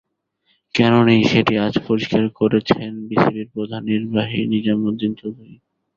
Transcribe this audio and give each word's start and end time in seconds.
কেন 0.75 0.93
নেই 1.07 1.21
সেটি 1.23 1.53
আজ 1.57 1.73
পরিষ্কার 1.87 2.23
করেছেন 2.39 2.91
বিসিবির 3.07 3.47
প্রধান 3.53 3.81
নির্বাহী 3.91 4.39
নিজাম 4.53 4.79
উদ্দীন 4.85 5.11
চৌধুরী। 5.15 5.55